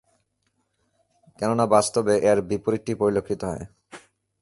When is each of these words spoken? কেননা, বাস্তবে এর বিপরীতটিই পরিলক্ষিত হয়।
কেননা, 1.39 1.65
বাস্তবে 1.67 2.13
এর 2.29 2.37
বিপরীতটিই 2.49 2.99
পরিলক্ষিত 3.01 3.41
হয়। 3.43 3.63